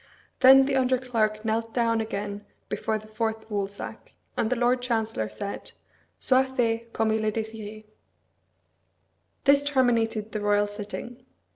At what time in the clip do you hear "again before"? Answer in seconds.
2.01-2.97